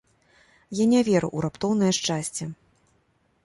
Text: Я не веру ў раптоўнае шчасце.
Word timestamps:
Я 0.79 0.85
не 0.93 1.01
веру 1.09 1.29
ў 1.37 1.39
раптоўнае 1.47 1.93
шчасце. 2.01 2.51